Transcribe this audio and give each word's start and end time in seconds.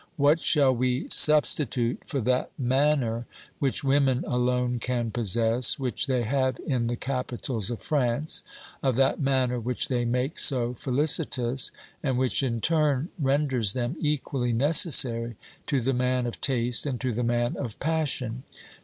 What 0.17 0.41
shall 0.41 0.75
we 0.75 1.03
substi 1.09 1.61
OBERMANN 1.61 1.69
379 1.69 1.69
tute 1.69 2.09
for 2.09 2.21
that 2.21 2.49
manner 2.57 3.27
which 3.59 3.83
women 3.83 4.23
alone 4.25 4.79
can 4.79 5.11
possess^ 5.11 5.77
which 5.77 6.07
they 6.07 6.23
have 6.23 6.57
in 6.65 6.87
the 6.87 6.95
capitals 6.95 7.69
of 7.69 7.83
France, 7.83 8.41
of 8.81 8.95
that 8.95 9.19
manner 9.19 9.59
which 9.59 9.89
they 9.89 10.03
make 10.05 10.39
so 10.39 10.73
felicitous, 10.73 11.69
and 12.01 12.17
which 12.17 12.41
in 12.41 12.61
turn 12.61 13.09
renders 13.19 13.73
them 13.73 13.95
equally 13.99 14.53
necessary 14.53 15.35
to 15.67 15.79
the 15.79 15.93
man 15.93 16.25
of 16.25 16.41
taste 16.41 16.87
and 16.87 16.99
to 16.99 17.11
the 17.11 17.21
man 17.21 17.55
of 17.55 17.79
passion 17.79 18.41